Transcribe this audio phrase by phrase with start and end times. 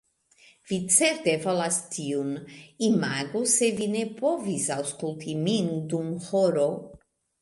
[0.69, 2.31] Vi certe volas tiun.
[2.87, 6.67] Imagu se vi ne povis aŭskulti min dum horo!